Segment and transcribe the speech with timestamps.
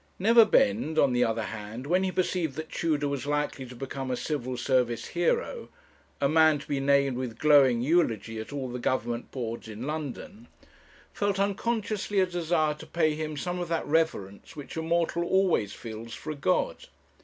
[0.17, 4.17] Neverbend, on the other hand, when he perceived that Tudor was likely to become a
[4.17, 5.69] Civil Service hero,
[6.19, 10.47] a man to be named with glowing eulogy at all the Government Boards in London,
[11.13, 15.71] felt unconsciously a desire to pay him some of that reverence which a mortal always
[15.71, 16.87] feels for a god.